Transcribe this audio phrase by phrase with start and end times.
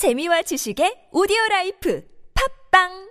[0.00, 2.00] 재미와 지식의 오디오 라이프.
[2.32, 3.09] 팝빵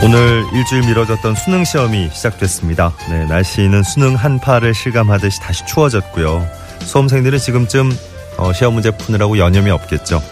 [0.00, 2.92] 오늘 일주일 미뤄졌던 수능 시험이 시작됐습니다.
[3.10, 6.46] 네, 날씨는 수능 한파를 실감하듯이 다시 추워졌고요.
[6.80, 7.90] 수험생들은 지금쯤
[8.36, 10.22] 어, 시험 문제 푸느라고 여념이 없겠죠.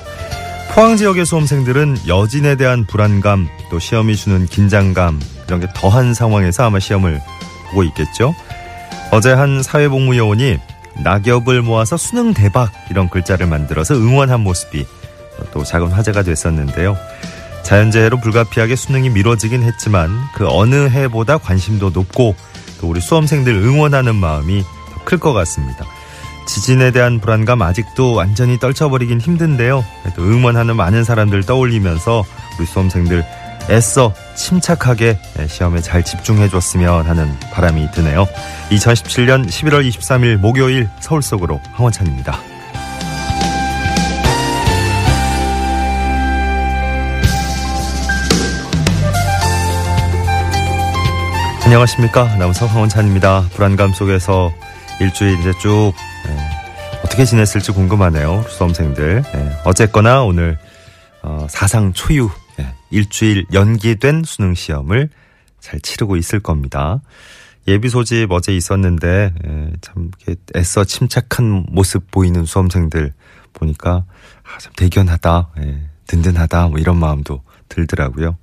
[0.73, 6.79] 포항 지역의 수험생들은 여진에 대한 불안감, 또 시험이 주는 긴장감 이런 게 더한 상황에서 아마
[6.79, 7.21] 시험을
[7.71, 8.35] 보고 있겠죠.
[9.11, 10.59] 어제 한 사회복무요원이
[11.03, 14.87] 낙엽을 모아서 수능 대박 이런 글자를 만들어서 응원한 모습이
[15.53, 16.97] 또 작은 화제가 됐었는데요.
[17.67, 22.37] 자연재해로 불가피하게 수능이 미뤄지긴 했지만 그 어느 해보다 관심도 높고
[22.81, 25.85] 또 우리 수험생들 응원하는 마음이 더 클 것 같습니다.
[26.47, 29.85] 지진에 대한 불안감 아직도 완전히 떨쳐버리긴 힘든데요.
[30.15, 32.25] 또 응원하는 많은 사람들 떠올리면서
[32.59, 33.25] 우리 수험생들
[33.69, 38.27] 애써 침착하게 시험에 잘 집중해줬으면 하는 바람이 드네요.
[38.71, 42.39] 2017년 11월 23일 목요일 서울 속으로 황원찬입니다.
[51.67, 52.31] 안녕하십니까.
[52.31, 53.49] 아나운서 황원찬입니다.
[53.53, 54.53] 불안감 속에서
[55.01, 55.93] 일주일 이제 쭉
[56.29, 58.45] 예, 어떻게 지냈을지 궁금하네요.
[58.49, 59.25] 수험생들.
[59.35, 60.59] 예, 어쨌거나 오늘
[61.23, 65.11] 어, 사상 초유 예, 일주일 연기된 수능 시험을
[65.59, 67.01] 잘 치르고 있을 겁니다.
[67.67, 70.13] 예비 소집 어제 있었는데 예, 참
[70.55, 73.13] 애써 침착한 모습 보이는 수험생들
[73.55, 74.05] 보니까
[74.45, 78.37] 아, 참 대견하다, 예, 든든하다 뭐 이런 마음도 들더라고요.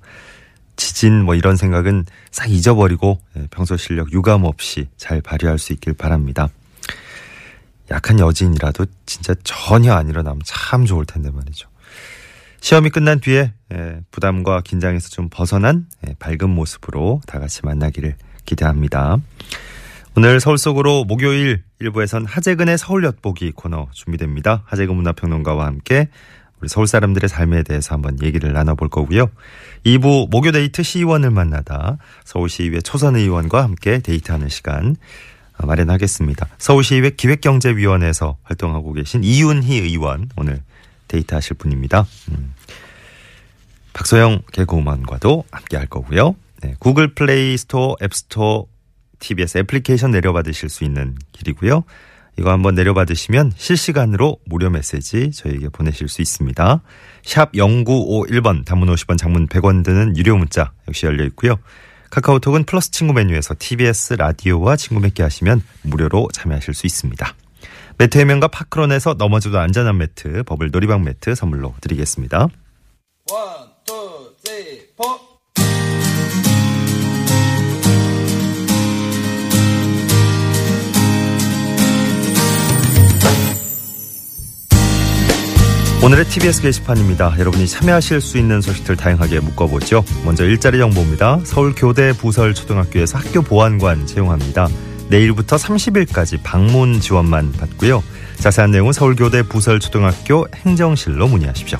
[0.76, 5.94] 지진 뭐 이런 생각은 싹 잊어버리고 예, 평소 실력 유감 없이 잘 발휘할 수 있길
[5.94, 6.48] 바랍니다.
[7.90, 11.68] 약한 여진이라도 진짜 전혀 안 일어나면 참 좋을 텐데 말이죠.
[12.60, 19.18] 시험이 끝난 뒤에 예, 부담과 긴장에서 좀 벗어난 예, 밝은 모습으로 다 같이 만나기를 기대합니다.
[20.16, 24.62] 오늘 서울 속으로 목요일 1부에선 하재근의 서울 엿보기 코너 준비됩니다.
[24.64, 26.08] 하재근 문화평론가와 함께
[26.64, 29.28] 우리 서울 사람들의 삶에 대해서 한번 얘기를 나눠볼 거고요.
[29.84, 34.96] 2부 목요 데이트 시의원을 만나다 서울시의회 초선 의원과 함께 데이트하는 시간
[35.58, 36.48] 마련하겠습니다.
[36.56, 40.62] 서울시의회 기획경제위원회에서 활동하고 계신 이윤희 의원 오늘
[41.08, 42.06] 데이트하실 분입니다.
[42.30, 42.54] 음.
[43.92, 46.34] 박소영 개그우먼과도 함께 할 거고요.
[46.62, 48.64] 네, Google Play Store, App Store,
[49.18, 51.84] TBS 애플리케이션 내려받으실 수 있는 길이고요.
[52.38, 56.82] 이거 한번 내려받으시면 실시간으로 무료 메시지 저희에게 보내실 수 있습니다.
[57.22, 61.58] 샵 0951번 단문 50원 장문 100원 드는 유료 문자 역시 열려 있고요.
[62.10, 67.34] 카카오톡은 플러스 친구 메뉴에서 TBS 라디오와 친구 맺기 하시면 무료로 참여하실 수 있습니다.
[67.98, 72.48] 매트 해명과 파크론에서 넘어져도 안전한 매트, 버블 놀이방 매트 선물로 드리겠습니다.
[73.30, 73.73] 원,
[86.04, 87.34] 오늘의 TBS 게시판입니다.
[87.38, 90.04] 여러분이 참여하실 수 있는 소식들 다양하게 묶어보죠.
[90.26, 91.40] 먼저 일자리 정보입니다.
[91.44, 94.68] 서울 교대 부설 초등학교에서 학교 보안관 채용합니다.
[95.08, 98.04] 내일부터 30일까지 방문 지원만 받고요.
[98.36, 101.78] 자세한 내용은 서울교대 부설초등학교 행정실로 문의하십시오.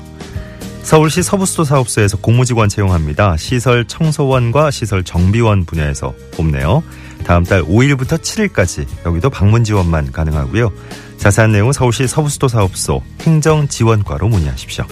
[0.81, 3.37] 서울시 서부수도 사업소에서 공무직원 채용합니다.
[3.37, 6.81] 시설 청소원과 시설 정비원 분야에서 뽑네요.
[7.25, 10.71] 다음 달 5일부터 7일까지 여기도 방문 지원만 가능하고요.
[11.17, 14.85] 자세한 내용은 서울시 서부수도 사업소 행정지원과로 문의하십시오.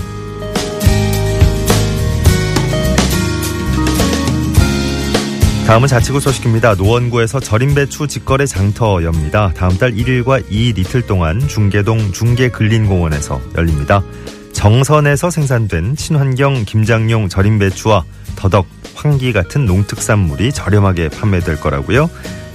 [5.68, 6.76] 다음은 자치구 소식입니다.
[6.76, 9.54] 노원구에서 절임배추 직거래 장터 엽니다.
[9.56, 14.04] 다음 달 1일과 2일 이틀 동안 중계동 중계근린공원에서 열립니다.
[14.52, 18.04] 정선에서 생산된 친환경 김장용 절임배추와
[18.36, 22.10] 더덕, 황기 같은 농특산물이 저렴하게 판매될 거라고요.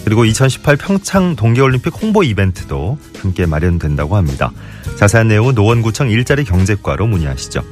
[0.05, 4.53] 그리고 2018 평창 동계올림픽 홍보 이벤트도 함께 마련된다고 합니다.
[4.97, 7.63] 자세한 내용은 노원구청 일자리 경제과로 문의하시죠.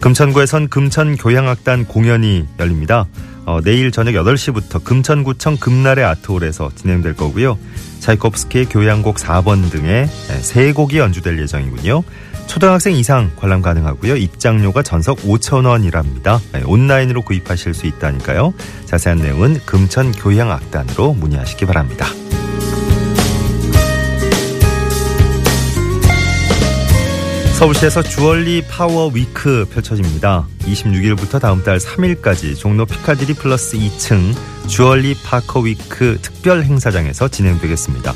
[0.00, 3.06] 금천구에선 금천교향악단 공연이 열립니다.
[3.46, 7.58] 어, 내일 저녁 8시부터 금천구청 금날의 아트홀에서 진행될 거고요.
[8.00, 12.02] 차이콥스키의 교향곡 4번 등의 3곡이 연주될 예정이군요.
[12.46, 14.16] 초등학생 이상 관람 가능하고요.
[14.16, 16.40] 입장료가 전석 5천원이랍니다.
[16.66, 18.54] 온라인으로 구입하실 수 있다니까요.
[18.86, 22.06] 자세한 내용은 금천 교향악단으로 문의하시기 바랍니다.
[27.54, 30.46] 서울시에서 주얼리 Power Week 펼쳐집니다.
[30.60, 34.34] 26일부터 다음 달 3일까지 종로 피카디리 플러스 2층
[34.66, 38.12] 주얼리 Power Week 특별 행사장에서 진행되겠습니다.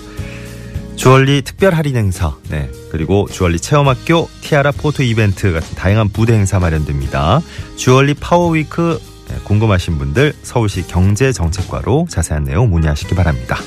[0.98, 2.68] 주얼리 특별 할인 행사, 네.
[2.90, 7.40] 그리고 주얼리 체험학교, 티아라 photo 이벤트 같은 다양한 부대 행사 마련됩니다.
[7.76, 13.58] 주얼리 Power Week 네, 궁금하신 분들 서울시 경제정책과로 자세한 내용 문의하시기 바랍니다.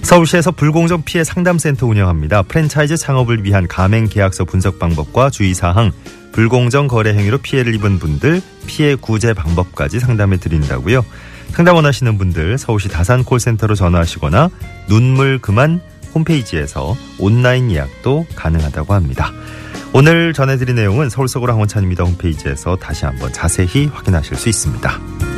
[0.00, 2.42] 서울시에서 불공정 피해 상담센터 운영합니다.
[2.42, 5.92] 프랜차이즈 창업을 위한 가맹 계약서 분석 방법과 주의사항,
[6.32, 11.04] 불공정 거래 행위로 피해를 입은 분들 피해 구제 방법까지 상담해 드린다고요.
[11.50, 14.48] 상담 원하시는 분들 서울시 다산 콜센터로 전화하시거나
[14.88, 15.80] 눈물 그만
[16.16, 19.32] 홈페이지에서 온라인 예약도 가능하다고 합니다.
[19.92, 25.35] 오늘 전해드린 내용은 서울 서구로 항원찬입니다 홈페이지에서 다시 한번 자세히 확인하실 수 있습니다.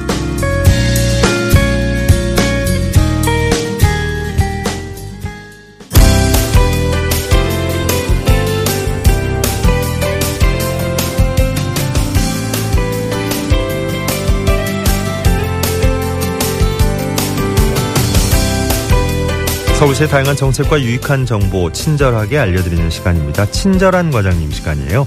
[19.79, 23.47] 서울시의 다양한 정책과 유익한 정보 친절하게 알려드리는 시간입니다.
[23.47, 25.07] 친절한 과장님 시간이에요.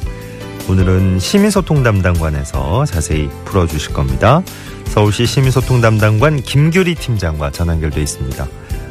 [0.69, 4.39] 오늘은 시민소통 담당관에서 자세히 풀어주실 겁니다.
[4.85, 8.45] 서울시 시민소통 담당관 김규리 팀장과 전화 연결돼 있습니다.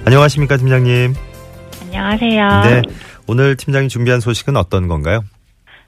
[0.05, 1.15] 안녕하십니까 팀장님.
[1.85, 2.49] 안녕하세요.
[2.65, 2.83] 네,
[3.27, 5.23] 오늘 팀장이 준비한 소식은 어떤 건가요?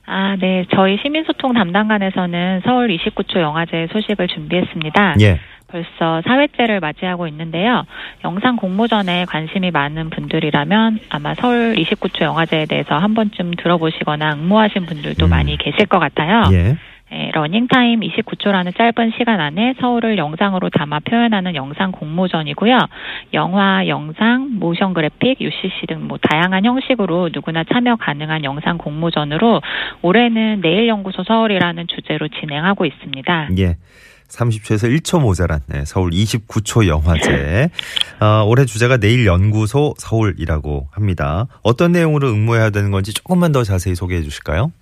[0.06, 0.64] 아, 네.
[0.74, 5.16] 저희 시민소통 담당관에서는 서울 29초 영화제 소식을 준비했습니다.
[5.20, 5.38] 예.
[5.72, 7.84] 벌써 사회째를 맞이하고 있는데요.
[8.24, 15.24] 영상 공모전에 관심이 많은 분들이라면 아마 서울 29초 영화제에 대해서 한 번쯤 들어보시거나 응모하신 분들도
[15.26, 15.30] 음.
[15.30, 16.44] 많이 계실 것 같아요.
[16.52, 16.76] 예.
[17.10, 22.78] 네, 러닝타임 29초라는 짧은 시간 안에 서울을 영상으로 담아 표현하는 영상 공모전이고요.
[23.34, 29.60] 영화, 영상, motion graphic, UCC 등 뭐 다양한 형식으로 누구나 참여 가능한 영상 공모전으로
[30.00, 33.48] 올해는 내일연구소 서울이라는 주제로 진행하고 있습니다.
[33.58, 33.76] 예.
[34.32, 37.68] 30초에서 1초 모자란 네, 서울 29초 영화제.
[38.20, 41.46] 어, 올해 주제가 내일 연구소 서울이라고 합니다.
[41.62, 44.72] 어떤 내용으로 응모해야 되는 건지 조금만 더 자세히 소개해 주실까요?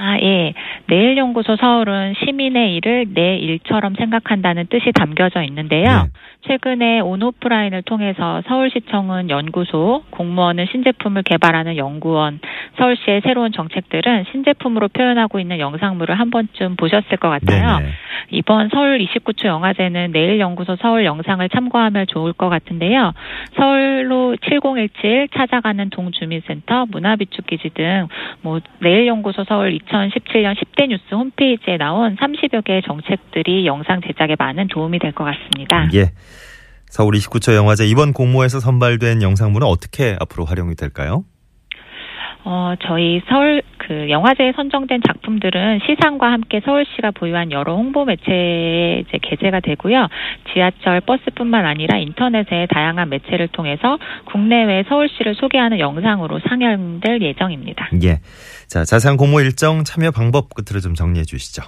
[0.00, 0.54] 아, 예.
[0.88, 6.04] 내일 연구소 서울은 시민의 일을 내 일처럼 생각한다는 뜻이 담겨져 있는데요.
[6.04, 6.10] 네.
[6.48, 12.40] 최근에 온오프라인을 통해서 서울시청은 연구소, 공무원은 신제품을 개발하는 연구원,
[12.78, 17.78] 서울시의 새로운 정책들은 신제품으로 표현하고 있는 영상물을 한 번쯤 보셨을 것 같아요.
[17.78, 17.90] 네네.
[18.30, 23.12] 이번 서울 29초 영화제는 내일 연구소 서울 영상을 참고하면 좋을 것 같은데요.
[23.56, 28.08] 서울로 7017 찾아가는 동주민센터, 문화비축기지 등
[28.42, 34.68] 뭐 내일 연구소 서울 2017년 10대 뉴스 홈페이지에 나온 30여 개의 정책들이 영상 제작에 많은
[34.68, 35.88] 도움이 될 것 같습니다.
[35.94, 36.10] 예.
[36.90, 41.24] 서울 29초 영화제 이번 공모에서 선발된 영상물은 어떻게 앞으로 활용이 될까요?
[42.44, 49.18] 어, 저희 서울 그 영화제에 선정된 작품들은 시상과 함께 서울시가 보유한 여러 홍보 매체에 이제
[49.20, 50.08] 게재가 되고요.
[50.52, 53.98] 지하철, 버스뿐만 아니라 인터넷의 다양한 매체를 통해서
[54.32, 57.90] 국내외 서울시를 소개하는 영상으로 상영될 예정입니다.
[58.04, 58.20] 예.
[58.66, 61.62] 자, 자세한 공모 일정 참여 방법 끝으로 좀 정리해 주시죠.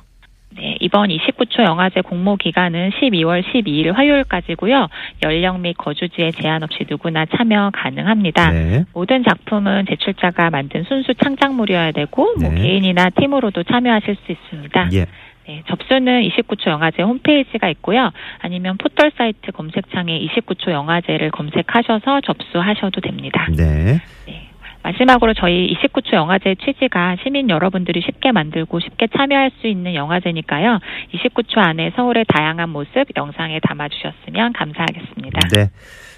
[0.57, 4.89] 네, 이번 29초 영화제 공모 기간은 12월 12일 화요일까지고요.
[5.23, 8.51] 연령 및 거주지에 제한 없이 누구나 참여 가능합니다.
[8.51, 8.85] 네.
[8.93, 12.63] 모든 작품은 제출자가 만든 순수 창작물이어야 되고 뭐 네.
[12.63, 14.89] 개인이나 팀으로도 참여하실 수 있습니다.
[14.95, 15.07] 예.
[15.47, 18.11] 네, 접수는 29초 영화제 홈페이지가 있고요.
[18.41, 23.47] 아니면 포털 사이트 검색창에 29초 영화제를 검색하셔서 접수하셔도 됩니다.
[23.57, 24.01] 네.
[24.27, 24.50] 네.
[24.83, 30.79] 마지막으로 저희 29초 영화제 취지가 시민 여러분들이 쉽게 만들고 쉽게 참여할 수 있는 영화제니까요.
[31.15, 35.41] 29초 안에 서울의 다양한 모습 영상에 담아주셨으면 감사하겠습니다.
[35.55, 35.71] 네.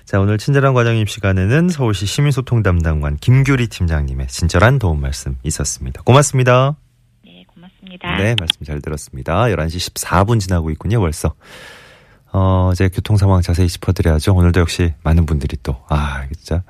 [0.05, 6.03] 자, 오늘 친절한 과장님 시간에는 서울시 시민소통 담당관 김규리 팀장님의 친절한 도움 말씀 있었습니다.
[6.03, 6.77] 고맙습니다.
[7.25, 8.17] 네, 고맙습니다.
[8.17, 9.45] 네, 말씀 잘 들었습니다.
[9.45, 11.35] 11시 14분 지나고 있군요, 벌써.
[12.33, 14.35] 어, 이제 교통 상황 자세히 짚어드려야죠.
[14.35, 16.63] 오늘도 역시 많은 분들이 또, 아, 진짜.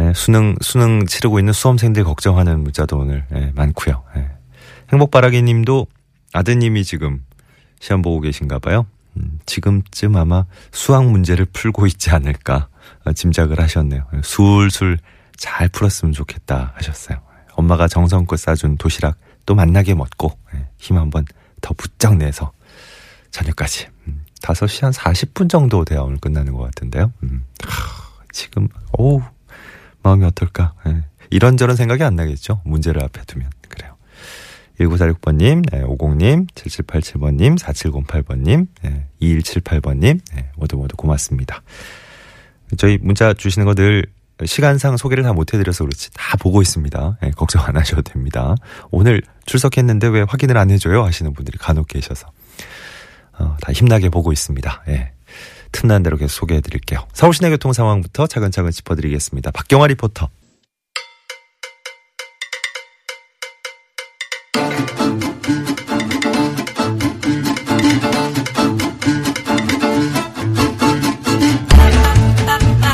[0.00, 4.30] 예, 수능, 수능 치르고 있는 수험생들 걱정하는 문자도 오늘, 예, 많고요 예.
[4.92, 5.86] 행복바라기 님도
[6.32, 7.22] 아드님이 지금
[7.80, 8.86] 시험 보고 계신가 봐요.
[9.16, 12.68] 음, 지금쯤 아마 수학 문제를 풀고 있지 않을까
[13.04, 14.06] 어, 짐작을 하셨네요.
[14.14, 14.98] 예, 술술
[15.36, 17.20] 잘 풀었으면 좋겠다 하셨어요.
[17.54, 21.24] 엄마가 정성껏 싸준 도시락 또 만나게 먹고 예, 힘 한번
[21.60, 22.52] 더 부쩍 내서
[23.32, 27.12] 저녁까지 음, 5시 한 40분 정도 돼야 오늘 끝나는 것 같은데요.
[27.22, 29.22] 음, 하, 지금 오우
[30.02, 30.74] 마음이 어떨까?
[30.86, 32.60] 예, 이런저런 생각이 안 나겠죠.
[32.64, 33.96] 문제를 앞에 두면 그래요.
[34.80, 41.62] 1946번님, 네, 50님, 7787번님, 4708번님, 네, 2178번님, 네, 모두 모두 고맙습니다.
[42.78, 44.06] 저희 문자 주시는 거 늘
[44.46, 47.18] 시간상 소개를 다 못해드려서 그렇지 다 보고 있습니다.
[47.24, 48.54] 예, 걱정 안 하셔도 됩니다.
[48.90, 51.04] 오늘 출석했는데 왜 확인을 안 해줘요?
[51.04, 52.28] 하시는 분들이 간혹 계셔서
[53.38, 54.84] 어, 다 힘나게 보고 있습니다.
[54.88, 55.12] 예.
[55.72, 57.06] 틈난 대로 계속 소개해 드릴게요.
[57.12, 59.50] 서울 시내 교통 상황부터 차근차근 짚어드리겠습니다.
[59.52, 60.28] 박경화 리포터.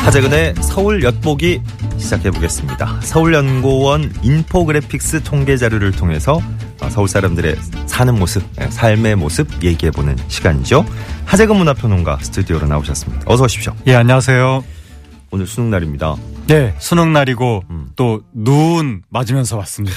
[0.04, 1.60] 하재근의 서울 엿보기
[1.98, 3.00] 시작해 보겠습니다.
[3.02, 6.55] 서울연구원 infographics 통계 자료를 통해서 어,
[6.90, 7.56] 서울 사람들의
[7.86, 10.84] 사는 모습, 예, 삶의 모습 얘기해 보는 시간이죠.
[11.24, 13.24] 하재근 문화평론가 스튜디오로 나오셨습니다.
[13.26, 13.74] 어서 오십시오.
[13.86, 14.64] 예, 안녕하세요.
[15.30, 16.16] 오늘 수능 날입니다.
[16.46, 17.88] 네, 수능 날이고 음.
[17.96, 19.96] 또 눈 맞으면서 왔습니다.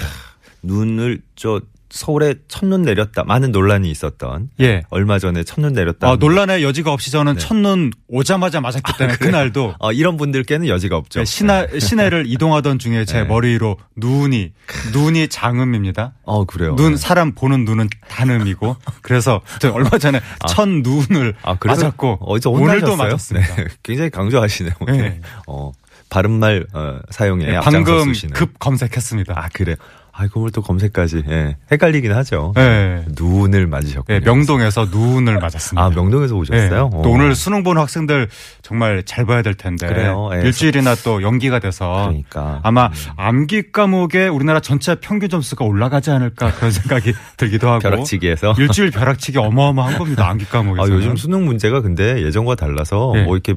[0.64, 3.24] 눈을 저 서울에 첫눈 내렸다.
[3.24, 4.84] 많은 논란이 있었던 예.
[4.90, 6.10] 얼마 전에 첫눈 내렸다.
[6.10, 7.40] 아, 논란의 여지가 없이 저는 네.
[7.40, 11.20] 첫눈 오자마자 맞았기 때문에 그날도 어, 이런 분들께는 여지가 없죠.
[11.20, 13.24] 네, 시나, 시내를 이동하던 중에 제 네.
[13.24, 14.52] 머리 위로 눈이
[14.94, 16.14] 눈이 장음입니다.
[16.24, 16.76] 어 그래요.
[16.76, 16.98] 눈 네.
[16.98, 22.96] 사람 보는 눈은 단음이고 그래서 저 얼마 전에 첫 눈을 아, 맞았고 어디서 오늘도?
[22.96, 23.56] 맞았습니다.
[23.56, 24.74] 네, 굉장히 강조하시네요.
[24.82, 24.98] 오늘.
[24.98, 25.22] 네.
[25.48, 25.72] 어,
[26.10, 28.14] 바른말 어, 사용에 네, 방금.
[28.34, 29.34] 급 검색했습니다.
[29.36, 29.76] 아 그래.
[30.20, 31.24] 아 그걸 또 검색까지.
[31.30, 31.56] 예.
[31.72, 32.52] 헷갈리긴 하죠.
[32.58, 33.06] 네.
[33.18, 34.20] 눈을 맞으셨군요.
[34.20, 35.82] 네, 명동에서 눈을 맞았습니다.
[35.82, 36.40] 아 명동에서 네.
[36.42, 36.90] 오셨어요?
[36.92, 38.28] 또 오늘 수능 보는 학생들
[38.62, 40.30] 정말 잘 봐야 될 텐데 그래요.
[40.34, 40.42] 예.
[40.42, 46.72] 일주일이나 또 연기가 돼서 그러니까 아마 암기 과목에 우리나라 전체 평균 점수가 올라가지 않을까 그런
[46.72, 48.56] 생각이 들기도 하고 벼락치기에서.
[48.60, 53.24] 일주일 벼락치기 어마어마한 겁니다 암기 아, 과목에서 요즘 수능 문제가 근데 예전과 달라서 네.
[53.24, 53.56] 뭐 이렇게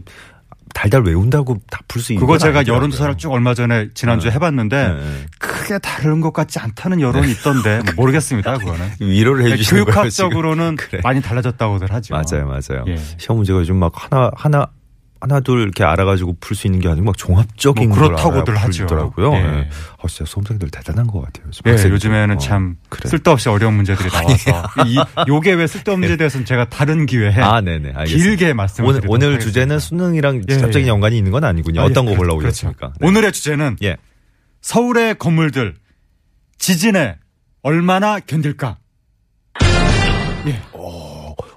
[0.74, 2.66] 달달 외운다고 다 풀 수 있는 그거 건 제가.
[2.66, 4.34] 여론조사를 쭉 얼마 전에 지난주에 네.
[4.36, 5.26] 해봤는데 네, 네.
[5.62, 10.08] 크게 다른 것 같지 않다는 여론이 있던데 뭐 모르겠습니다 그거는 위로를 해주시는 거예요.
[10.10, 10.28] 지금.
[10.30, 11.00] 교육학적으로는 그래.
[11.02, 12.84] 많이 달라졌다고들 하죠 맞아요, 맞아요.
[12.88, 12.96] 예.
[13.18, 14.66] 시험 문제가 요즘 막 하나 하나
[15.20, 18.86] 하나 둘 이렇게 알아가지고 풀 수 있는 게 아니고 막 종합적인 뭐걸 그렇다고들 하죠.
[18.86, 19.32] 풀더라고요.
[19.34, 19.36] 예.
[19.38, 19.68] 예.
[20.02, 21.44] 아, 진짜 수험생들 대단한 것 같아요.
[21.46, 21.94] 요즘 예, 학생들.
[21.94, 23.08] 요즘에는 어, 참 그래.
[23.08, 27.92] 쓸데없이 어려운 문제들이 나와서 이 요게 왜 쓸데없는 문제에 대해서는 제가 다른 기회에 아, 네네.
[27.94, 28.06] 알겠습니다.
[28.30, 29.38] 길게 말씀을 오늘 오늘.
[29.38, 30.90] 주제는 수능이랑 예, 직접적인 예.
[30.90, 31.82] 연관이 있는 건 아니군요.
[31.82, 32.78] 아, 예, 어떤 거 그렇- 골라오셨습니까?
[32.88, 32.94] 그렇죠.
[33.00, 33.06] 네.
[33.06, 33.96] 오늘의 주제는 예.
[34.62, 35.74] 서울의 건물들
[36.58, 37.16] 지진에
[37.62, 38.78] 얼마나 견딜까?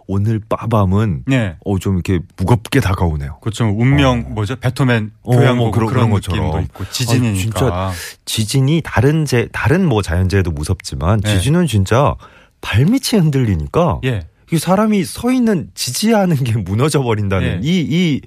[0.07, 1.55] 오늘 빠밤은 예.
[1.65, 3.39] 어, 좀 이렇게 무겁게 다가오네요.
[3.41, 3.65] 그렇죠.
[3.65, 4.55] 운명 뭐죠?
[4.55, 6.61] 베토벤 어, 뭐뭐 그런- 그런, 것처럼.
[6.61, 7.65] 있고 지진이니까.
[7.65, 7.93] 아, 진짜
[8.25, 11.29] 지진이 다른 재 다른 뭐 자연재해도 무섭지만 예.
[11.29, 12.13] 지진은 진짜
[12.61, 14.27] 발밑이 흔들리니까 예.
[14.53, 17.67] 이 사람이 서 있는 지지하는 게 무너져 버린다는 예.
[17.67, 18.21] 이이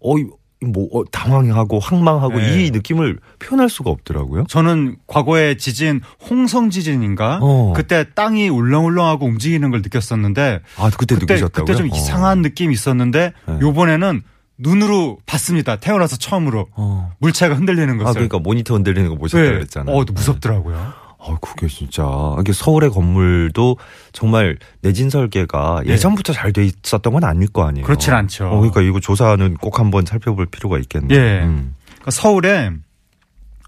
[0.00, 0.26] 어이
[0.64, 2.64] 뭐 어, 당황하고 황망하고 예.
[2.66, 4.44] 이 느낌을 표현할 수가 없더라고요.
[4.48, 7.72] 저는 과거에 지진 홍성 지진인가 어.
[7.74, 11.64] 그때 땅이 울렁울렁하고 움직이는 걸 느꼈었는데 아 그때, 그때 느끼셨다고요?
[11.66, 11.96] 그때 좀 어.
[11.96, 13.58] 이상한 느낌이 있었는데 네.
[13.60, 14.22] 요번에는
[14.58, 15.76] 눈으로 봤습니다.
[15.76, 17.12] 태어나서 처음으로 어.
[17.18, 18.08] 물체가 흔들리는 것을.
[18.08, 19.48] 아 그러니까 모니터 흔들리는 거 보셨다 네.
[19.48, 19.96] 고 그랬잖아요.
[19.96, 20.92] 어, 무섭더라고요.
[21.24, 22.04] 아, 그게 진짜
[22.40, 23.76] 이게 서울의 건물도
[24.12, 25.92] 정말 내진 설계가 네.
[25.92, 27.86] 예전부터 잘 돼 있었던 건 아닐 거 아니에요.
[27.86, 28.46] 그렇진 않죠.
[28.46, 31.18] 어, 그러니까 이거 조사는 꼭 한번 살펴볼 필요가 있겠네요.
[31.18, 31.40] 예.
[31.44, 31.74] 음.
[31.86, 32.72] 그러니까 서울의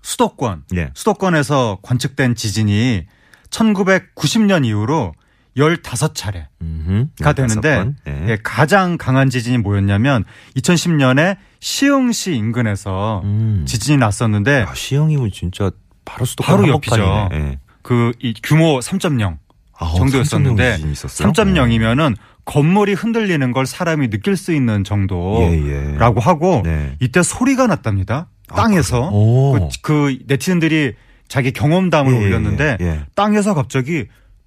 [0.02, 0.90] 수도권, 예.
[0.94, 3.06] 수도권에서 관측된 지진이
[3.50, 5.14] 1990년 이후로
[5.56, 6.46] 15차례.
[6.60, 7.06] 음흠.
[7.22, 7.92] 가 네, 되는데.
[8.08, 8.26] 예.
[8.30, 10.24] 예, 가장 강한 지진이 뭐였냐면
[10.56, 13.64] 2010년에 시흥시 인근에서 음.
[13.66, 15.70] 지진이 났었는데 아, 시영이면 진짜
[16.04, 16.68] 바로 수도권 바로.
[16.68, 17.28] 옆이죠.
[17.32, 17.58] 예.
[17.82, 19.38] 그이 규모 3.0
[19.78, 21.32] 아, 정도였었는데 3.0 지진이 있었어요?
[21.32, 25.96] 3.0이면은 건물이 흔들리는 걸 사람이 느낄 수 있는 정도라고 예, 예.
[26.20, 26.96] 하고 네.
[27.00, 28.28] 이때 소리가 났답니다.
[28.50, 29.52] 아, 땅에서 오.
[29.52, 30.94] 그, 그 네티즌들이
[31.28, 33.00] 자기 경험담을 예, 예, 올렸는데 예, 예.
[33.14, 34.06] 땅에서 갑자기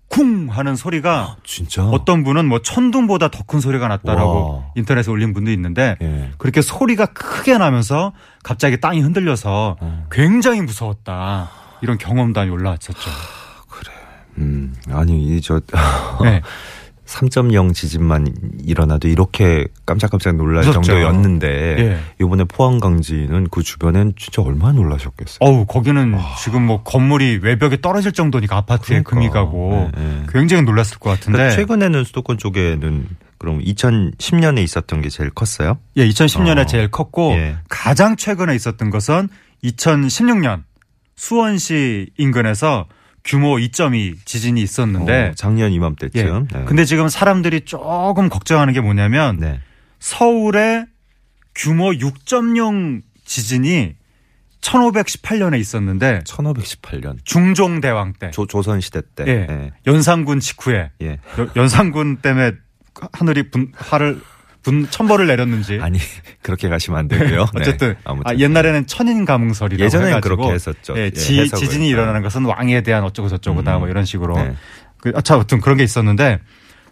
[0.10, 4.64] 쿵 하는 소리가 진짜 어떤 분은 뭐 천둥보다 더 큰 소리가 났다라고 와.
[4.76, 6.32] 인터넷에 올린 분도 있는데 예.
[6.38, 10.08] 그렇게 소리가 크게 나면서 갑자기 땅이 흔들려서 어.
[10.12, 11.50] 굉장히 무서웠다.
[11.82, 13.10] 이런 경험담이 올라왔었죠.
[14.40, 15.60] 음, 아니 이저
[16.24, 16.42] 네.
[17.08, 18.28] 3.0 지진만
[18.64, 20.82] 일어나도 이렇게 깜짝깜짝 놀랄 무섭죠.
[20.82, 21.48] 정도였는데
[21.80, 22.00] 예.
[22.22, 25.38] 이번에 포항 강진은 그 주변엔 진짜 얼마나 놀라셨겠어요.
[25.40, 29.10] 어우, 거기는 지금 뭐 건물이 외벽에 떨어질 정도니까 아파트에 그러니까.
[29.10, 30.24] 금이 가고 네, 네.
[30.30, 31.38] 굉장히 놀랐을 것 같은데.
[31.38, 35.78] 그러니까 최근에는 수도권 쪽에는 그럼 2010년에 있었던 게 제일 컸어요?
[35.96, 36.66] 예, 2010년에 어.
[36.66, 37.58] 제일 컸고 예.
[37.70, 39.30] 가장 최근에 있었던 것은
[39.64, 40.64] 2016년
[41.16, 42.86] 수원시 인근에서
[43.28, 45.76] 규모 2.2 지진이 있었는데 어, 작년 예.
[45.76, 46.48] 이맘때쯤.
[46.52, 46.64] 네.
[46.66, 49.60] 근데 지금 사람들이 조금 걱정하는 게 뭐냐면 네.
[50.00, 50.86] 서울의
[51.54, 53.96] 규모 6.0 지진이
[54.62, 59.26] 1518년에 있었는데 1518년 중종대왕 때 조, 조선 시대 때.
[59.28, 59.48] 예.
[59.50, 59.72] 예.
[59.86, 61.20] 연산군 직후에 예.
[61.38, 62.54] 여- 연산군 때문에
[63.14, 64.20] 하늘이 분 화를
[64.68, 65.98] 분 천벌을 내렸는지 아니
[66.44, 67.46] 그렇게 가시면 안 되고요.
[67.56, 67.62] 네.
[67.62, 68.30] 어쨌든 아무튼.
[68.32, 70.94] 아, 옛날에는 천인 가문설이라고 예전엔 해가지고 그렇게 했었죠.
[70.98, 71.66] 예, 예, 지, 해석을.
[71.66, 73.80] 지진이 일어나는 것은 왕에 대한 어쩌고 저쩌고다 음.
[73.80, 74.56] 뭐 이런 식으로 네.
[75.00, 76.40] 그, 아, 참, 아무튼 그런 게 있었는데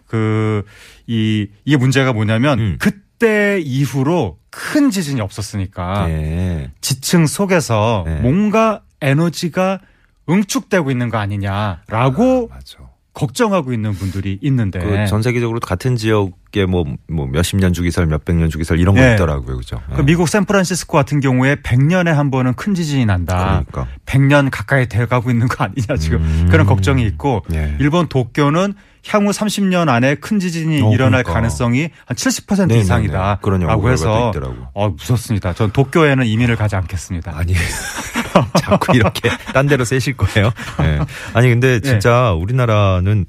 [0.06, 0.62] 그
[1.08, 2.76] 이 이게 문제가 뭐냐면 음.
[2.80, 6.70] 그 그때 이후로 큰 지진이 없었으니까 예.
[6.82, 8.20] 지층 속에서 네.
[8.20, 9.80] 뭔가 에너지가
[10.28, 12.78] 응축되고 있는 거 아니냐라고 맞아.
[13.14, 16.34] 걱정하고 있는 분들이 있는데 그 전 세계적으로 같은 지역에
[16.68, 19.14] 뭐, 뭐 몇십 년 주기설, 몇백 년 주기설 이런 거 네.
[19.14, 19.56] 있더라고요.
[19.56, 19.80] 그죠?
[19.94, 23.64] 그 미국 샌프란시스코 같은 경우에 100년에 한 번은 큰 지진이 난다.
[23.68, 23.86] 그러니까.
[24.06, 26.48] 100년 가까이 돼가고 있는 거 아니냐 지금 음.
[26.50, 27.76] 그런 걱정이 있고 예.
[27.80, 28.74] 일본 도쿄는
[29.08, 31.32] 향후 30년 안에 큰 지진이 어, 일어날 그러니까.
[31.34, 32.80] 가능성이 한 70% 네네네.
[32.80, 33.38] 이상이다.
[33.40, 34.32] 그런 라고 해서.
[34.74, 35.52] 어, 무섭습니다.
[35.52, 37.32] 전 도쿄에는 이민을 가지 않겠습니다.
[37.36, 37.54] 아니
[38.60, 40.50] 자꾸 이렇게 딴 데로 세실 거예요.
[40.80, 40.98] 예.
[41.34, 43.26] 아니 근데 진짜 우리나라는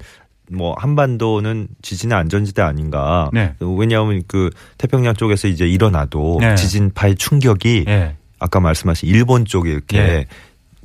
[0.50, 3.30] 뭐 한반도는 지진의 안전지대 아닌가.
[3.32, 3.54] 네.
[3.60, 6.54] 왜냐하면 그 태평양 쪽에서 이제 일어나도 네.
[6.54, 8.16] 지진파의 충격이 예.
[8.38, 10.26] 아까 말씀하신 일본 쪽에 이렇게 예.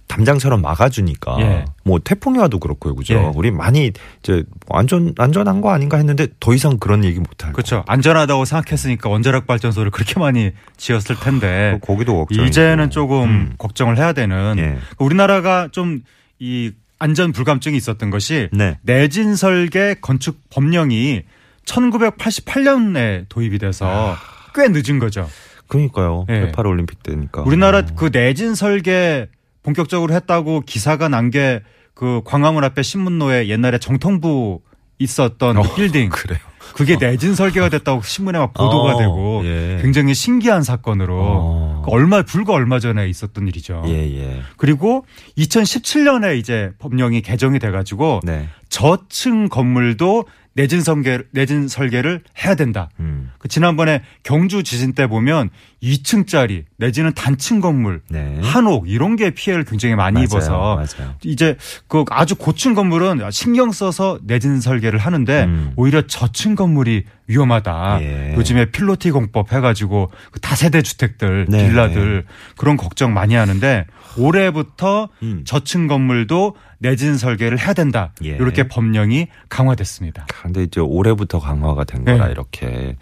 [0.08, 1.66] 담장처럼 막아주니까 예.
[1.84, 3.14] 뭐 태풍이 와도 그렇고요, 그죠?
[3.16, 3.32] 예.
[3.36, 7.84] 우리 많이 이제 안전 안전한 거 아닌가 했는데 더 이상 그런 얘기 못 할 그렇죠.
[7.88, 11.88] 안전하다고 생각했으니까 원자력 발전소를 그렇게 많이 지었을 텐데 거.
[11.94, 12.46] 거기도 걱정.
[12.46, 13.54] 이제는 조금 음.
[13.58, 14.78] 걱정을 해야 되는 예.
[15.00, 16.02] 우리나라가 좀
[16.40, 16.72] 이
[17.04, 18.78] 안전 불감증이 있었던 것이 네.
[18.82, 21.24] 내진 설계 건축 법령이
[21.66, 24.16] 1988년에 도입이 돼서
[24.56, 25.30] 꽤 늦은 거죠.
[25.68, 26.26] 그러니까요.
[26.30, 26.40] 예.
[26.46, 27.42] 108 올림픽 때니까.
[27.42, 27.86] 우리나라 어.
[27.96, 29.28] 그 내진 설계
[29.64, 31.62] 본격적으로 했다고 기사가 난 게
[31.94, 34.62] 그 광화문 앞에 신문로에 옛날에 정통부
[35.00, 36.40] 있었던 그 빌딩 그래요.
[36.74, 39.80] 그게 내진 설계가 됐다고 신문에 막 보도가 어, 되고 예.
[39.82, 41.82] 굉장히 신기한 사건으로 어.
[41.86, 43.84] 그 얼마 불과 얼마 전에 있었던 일이죠.
[43.88, 44.42] 예, 예.
[44.58, 45.06] 그리고
[45.38, 48.48] 2017년에 이제 법령이 개정이 돼가지고 네.
[48.70, 52.90] 저층 건물도 내진 설계 내진 설계를 해야 된다.
[53.00, 53.32] 음.
[53.40, 55.50] 그 지난번에 경주 지진 때 보면
[55.82, 58.40] 2층짜리 내지는 단층 건물 네.
[58.42, 61.16] 한옥 이런 게 피해를 굉장히 많이 맞아요, 입어서 맞아요.
[61.24, 61.58] 이제
[61.88, 65.74] 그 아주 고층 건물은 신경 써서 내진 설계를 하는데 음.
[65.76, 68.00] 오히려 저층 건물이 위험하다.
[68.02, 68.36] 예.
[68.36, 71.68] 요즘에 필로티 공법 해가지고 그 다세대 주택들, 네.
[71.68, 72.26] 빌라들
[72.58, 73.86] 그런 걱정 많이 하는데
[74.18, 75.44] 올해부터 음.
[75.46, 78.12] 저층 건물도 내진 설계를 해야 된다.
[78.24, 78.30] 예.
[78.30, 80.26] 이렇게 법령이 강화됐습니다.
[80.28, 82.32] 근데 이제 올해부터 강화가 된 거라 네.
[82.32, 82.96] 이렇게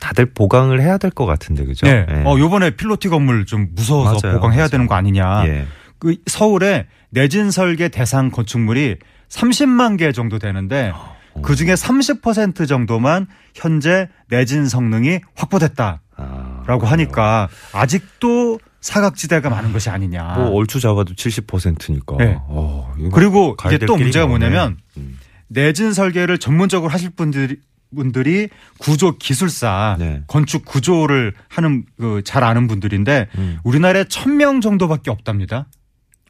[0.00, 1.86] 다들 보강을 해야 될 것 같은데 그죠?
[1.86, 2.06] 네.
[2.08, 2.22] 예.
[2.24, 4.68] 어, 요번에 필로티 건물 좀 무서워서 맞아요, 보강해야 맞아요.
[4.68, 5.46] 되는 거 아니냐.
[5.46, 5.66] 예.
[5.98, 8.96] 그 서울에 내진 설계 대상 건축물이
[9.28, 11.16] 30만 개 정도 되는데 어.
[11.42, 20.34] 그 중에 30% 정도만 현재 내진 성능이 확보됐다라고 아, 하니까 아직도 사각지대가 많은 것이 아니냐.
[20.36, 22.16] 뭐 얼추 잡아도 70%니까.
[22.18, 22.36] 네.
[22.42, 24.26] 어, 이거 그리고 이게 될또 문제가.
[24.26, 25.18] 뭐냐면 음.
[25.48, 27.56] 내진 설계를 전문적으로 하실 분들이
[27.94, 30.22] 분들이 구조 기술사 네.
[30.26, 33.58] 건축 구조를 하는 그 잘 아는 분들인데 음.
[33.64, 35.66] 우리나라에 1000명 정도밖에 없답니다.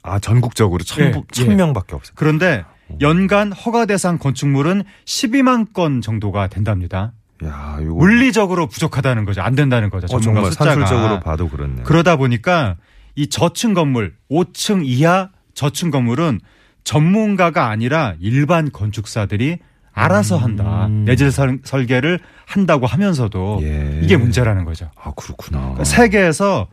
[0.03, 1.55] 아 전국적으로 천, 예, 천 예.
[1.57, 2.13] 명밖에 없어요.
[2.15, 2.65] 그런데
[3.01, 7.13] 연간 허가 대상 건축물은 12만 건 정도가 된답니다.
[7.45, 9.43] 야, 이거 물리적으로 부족하다는 거죠.
[9.43, 10.05] 안 된다는 거죠.
[10.07, 10.71] 어, 전문가 정말 숫자가.
[10.75, 11.85] 산술적으로 봐도 그렇네요.
[11.85, 12.77] 그러다 보니까
[13.15, 16.41] 이 저층 건물, 5층 이하 저층 건물은
[16.85, 19.59] 전문가가 아니라 일반 건축사들이
[19.93, 20.87] 알아서 한다.
[20.87, 21.05] 음.
[21.05, 24.01] 내질 설- 설계를 한다고 하면서도 예.
[24.03, 24.91] 이게 문제라는 거죠.
[24.97, 25.59] 아 그렇구나.
[25.61, 26.69] 그러니까 세계에서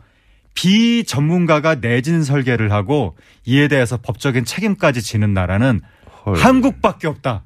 [0.54, 5.80] 비전문가가 내진 설계를 하고 이에 대해서 법적인 책임까지 지는 나라는
[6.24, 6.36] 헐.
[6.36, 7.44] 한국밖에 없다.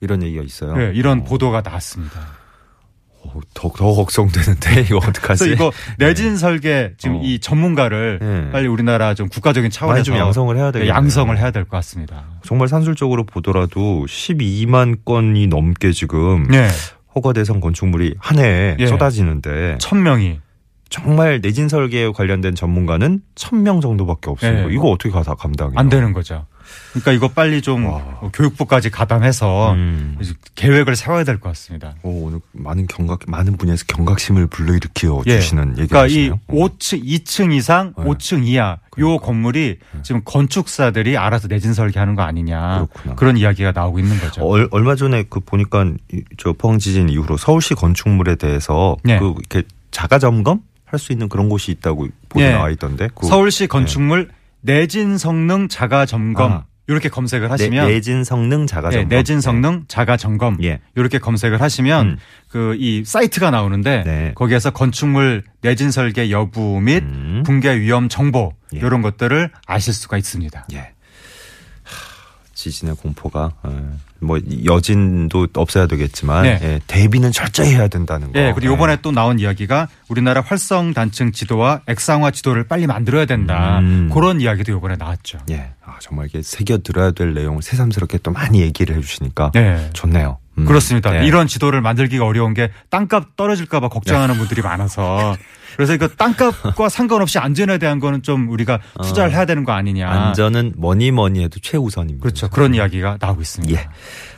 [0.00, 0.76] 이런 얘기가 있어요.
[0.76, 2.20] 네, 이런 어, 보도가 나왔습니다.
[3.24, 5.44] 어, 더, 더 걱정되는데 이거 어떡하지?
[5.44, 7.20] 그래서 이거 내진 설계 지금 어.
[7.22, 8.50] 이 전문가를 네.
[8.50, 10.94] 빨리 우리나라 좀 국가적인 차원에서 좀 양성을 해야 네, 되겠네요.
[10.94, 12.24] 양성을 해야 될 것 같습니다.
[12.44, 16.68] 정말 산술적으로 보더라도 12만 건이 넘게 지금 네,
[17.14, 18.86] 허가 대상 건축물이 한 해에 예.
[18.86, 20.40] 쏟아지는데 천 명이
[20.90, 24.68] 정말 내진 설계에 관련된 전문가는 1000명 정도밖에 없어요.
[24.70, 24.74] 예.
[24.74, 25.78] 이거 어떻게 가 감당해요?
[25.78, 26.46] 안 되는 거죠.
[26.92, 28.20] 그러니까 이거 빨리 좀 와.
[28.34, 30.18] 교육부까지 가담해서 음.
[30.54, 31.94] 계획을 세워야 될 것 같습니다.
[32.02, 35.40] 오, 오늘 많은 경각 많은 분야에서 경각심을 불러일으켜 예.
[35.40, 36.40] 주시는 얘기 그러니까 이 하시네요.
[36.48, 38.04] 5층, 2층 이상, 네.
[38.04, 39.24] 5층 이하 요 그러니까.
[39.26, 43.14] 건물이 지금 건축사들이 알아서 내진 설계하는 거 아니냐 그렇구나.
[43.14, 44.42] 그런 이야기가 나오고 있는 거죠.
[44.46, 49.18] 얼, 얼마 전에 그 보니까 이- 저 포항 지진 이후로 서울시 건축물에 대해서 네.
[49.18, 52.50] 그 이렇게 자가 점검 할 수 있는 그런 곳이 있다고 보도 예.
[52.52, 53.08] 나와 있던데.
[53.14, 54.28] 그 서울시 건축물
[54.62, 56.64] 내진 성능 자가 점검 아.
[56.88, 59.08] 이렇게 검색을 내, 하시면 내진 성능 자가 네, 점검.
[59.08, 60.80] 내진 성능 자가 점검 예.
[60.96, 62.16] 이렇게 검색을 하시면 음.
[62.48, 64.32] 그이 사이트가 나오는데 네.
[64.34, 67.42] 거기에서 건축물 내진 설계 여부 및 음.
[67.46, 68.78] 붕괴 위험 정보 예.
[68.78, 70.66] 이런 것들을 아실 수가 있습니다.
[70.72, 70.92] 예.
[72.62, 76.58] 하, 지진의 공포가 어, 뭐 여진도 없어야 되겠지만 네.
[76.62, 78.38] 예, 대비는 철저히 해야 된다는 거.
[78.38, 78.76] 예, 그리고 예.
[78.76, 83.80] 이번에 또 나온 이야기가 우리나라 활성 단층 지도와 액상화 지도를 빨리 만들어야 된다.
[83.80, 84.10] 음.
[84.12, 85.38] 그런 이야기도 이번에 나왔죠.
[85.50, 85.72] 예.
[85.84, 89.90] 아, 정말 이게 새겨 들어야 될 내용을 새삼스럽게 또 많이 얘기를 해주시니까 네.
[89.92, 90.38] 좋네요.
[90.58, 90.64] 음.
[90.66, 91.10] 그렇습니다.
[91.10, 91.26] 네.
[91.26, 95.36] 이런 지도를 만들기가 어려운 게 땅값 떨어질까봐 걱정하는 분들이 많아서
[95.76, 100.08] 그래서 이거 땅값과 상관없이 안전에 대한 거는 좀 우리가 투자를 해야 되는 거 아니냐.
[100.08, 102.22] 안전은 뭐니 뭐니 해도 최우선입니다.
[102.22, 102.48] 그렇죠.
[102.48, 103.74] 그런 이야기가 나오고 있습니다.
[103.80, 103.88] 예.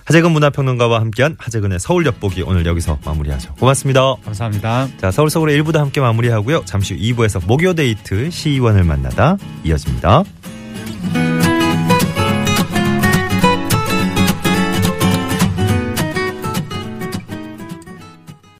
[0.05, 3.55] 하재근 문화평론가와 함께한 하재근의 서울 엿보기 오늘 여기서 마무리하죠.
[3.55, 4.17] 고맙습니다.
[4.25, 4.89] 감사합니다.
[4.99, 6.65] 자, 서울 서울의 1부도 함께 마무리하고요.
[6.67, 10.25] 잠시 후 2부에서 목요 데이트 시의원을 만나다 이어집니다.